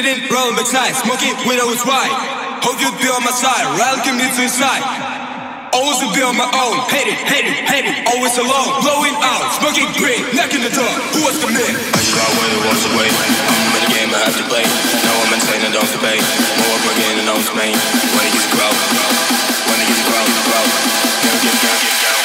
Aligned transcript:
Rolling 0.00 0.56
my 0.56 0.64
tight, 0.64 0.96
smoking 0.96 1.36
widows 1.44 1.84
white. 1.84 2.08
Hope 2.64 2.80
you'll 2.80 2.96
be 2.96 3.04
on 3.12 3.20
my 3.20 3.36
side, 3.36 3.68
give 4.00 4.16
me 4.16 4.24
to 4.24 4.40
the 4.40 4.48
side. 4.48 4.80
Always 5.76 6.00
will 6.00 6.16
be 6.16 6.24
on 6.24 6.40
my 6.40 6.48
own, 6.56 6.80
hate 6.88 7.04
it, 7.04 7.20
hate 7.28 7.44
it, 7.44 7.68
hate 7.68 7.84
it. 7.84 8.08
Always 8.08 8.32
alone, 8.40 8.80
blowing 8.80 9.12
out, 9.20 9.44
smoking 9.60 9.92
green, 10.00 10.24
knocking 10.32 10.64
the 10.64 10.72
door. 10.72 10.88
Who 11.12 11.20
was 11.28 11.36
the 11.44 11.52
man? 11.52 11.68
I 11.76 12.00
just 12.00 12.16
my 12.16 12.32
way, 12.32 12.48
walks 12.64 12.84
away. 12.96 13.08
I'm 13.12 13.76
in 13.76 13.82
the 13.84 13.92
game, 13.92 14.08
I 14.16 14.24
have 14.24 14.36
to 14.40 14.46
play. 14.48 14.64
Now 14.64 15.20
I'm 15.20 15.36
insane 15.36 15.68
and 15.68 15.72
don't 15.76 15.90
forbade. 15.92 16.24
More 16.24 16.72
of 16.80 16.82
my 16.88 16.94
game 16.96 17.20
main. 17.60 17.76
When 17.76 18.24
he 18.24 18.32
gets 18.32 18.48
a 18.48 18.56
when 19.68 19.76
he 19.76 19.84
gets 19.84 20.00
crowd, 20.08 20.28
crowd, 20.48 20.68
never 21.28 21.40
get 21.44 21.56
down, 21.60 21.76
get 21.76 22.19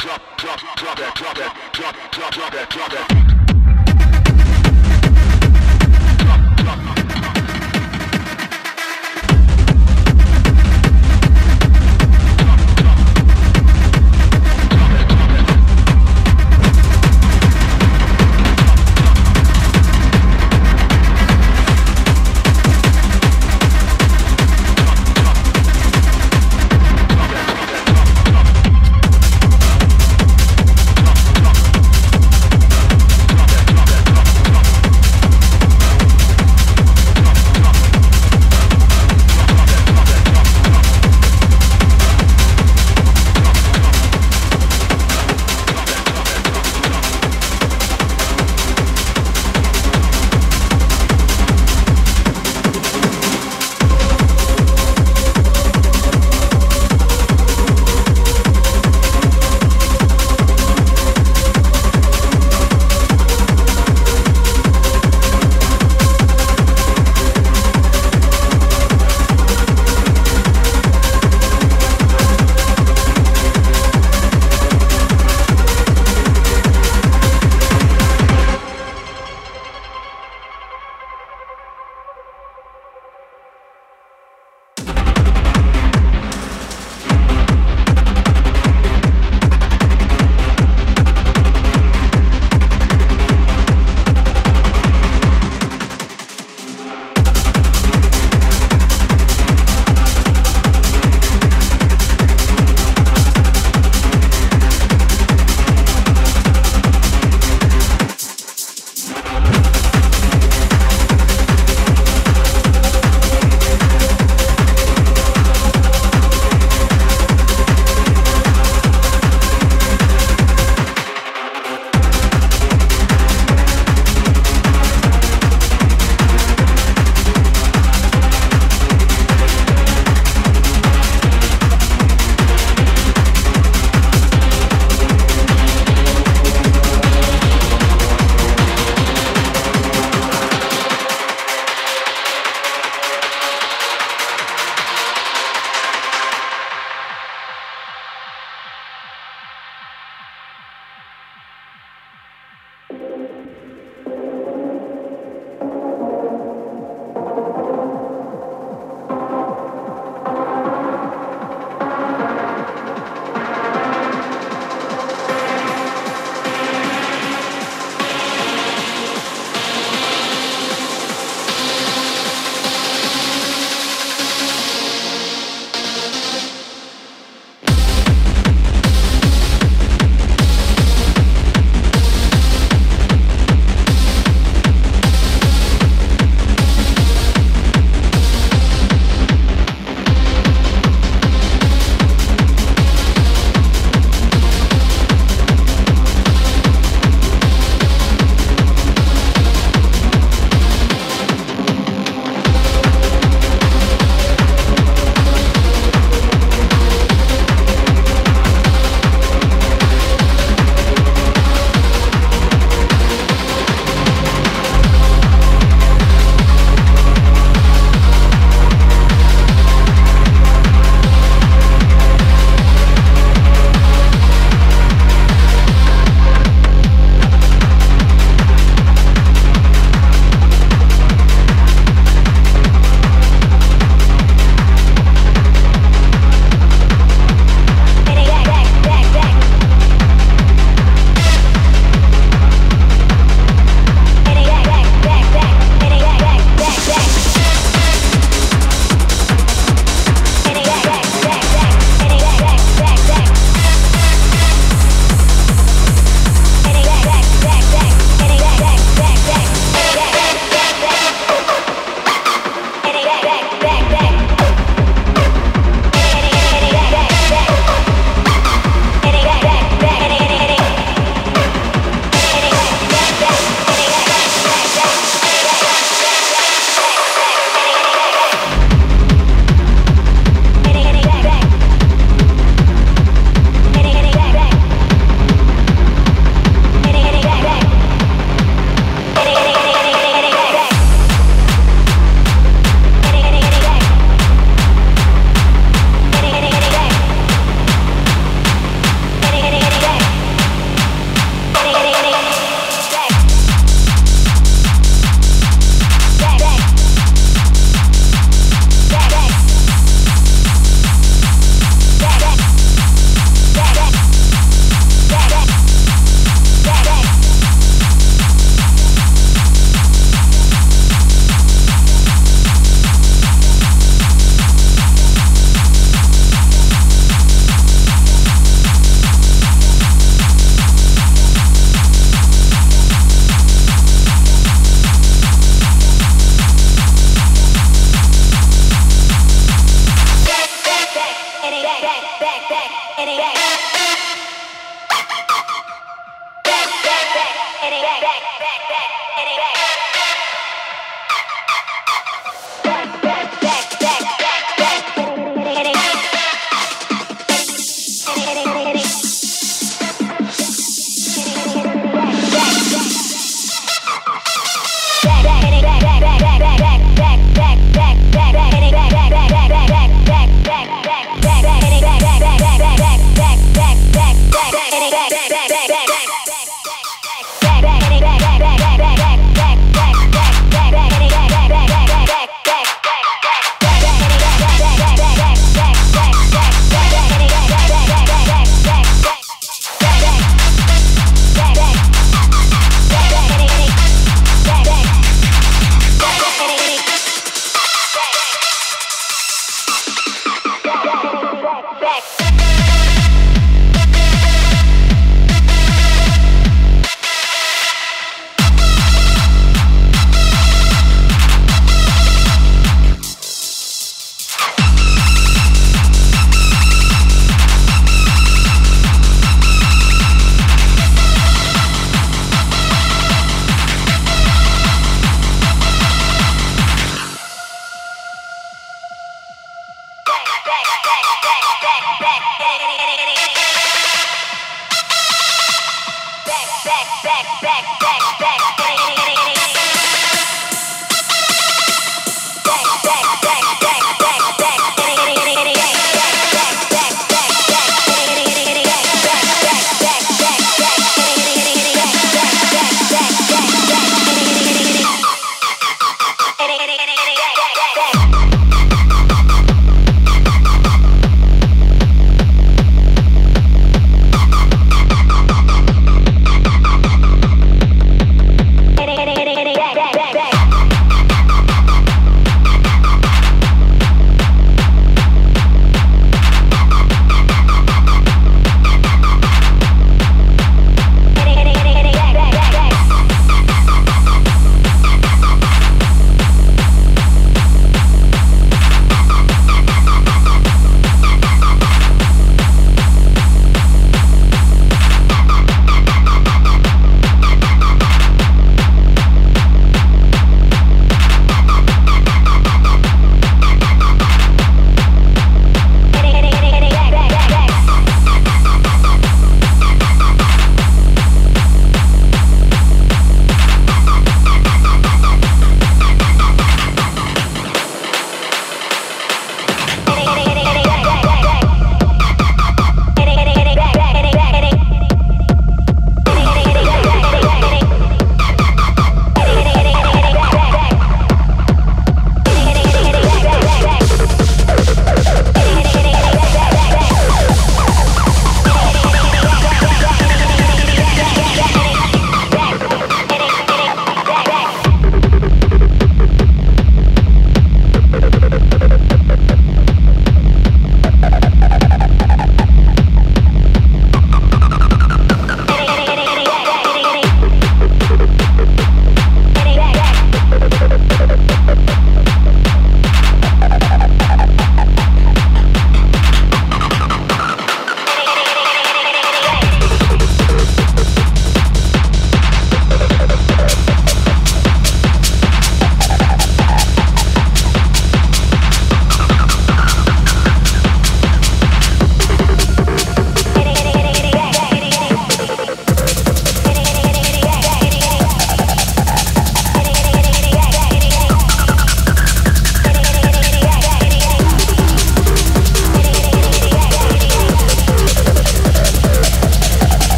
drop, 0.00 0.22
drop, 0.38 0.58
drop 0.76 0.98
that, 0.98 1.14
drop 1.14 1.36
that, 1.36 1.72
drop, 1.72 1.94
drop, 2.10 2.32
drop 2.32 2.52
that, 2.52 2.70
drop 2.70 2.90
that. 2.90 3.39